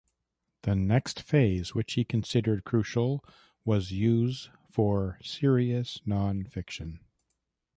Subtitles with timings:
[0.63, 3.23] The next phase, which he considered crucial,
[3.63, 7.01] was use for serious non-fiction.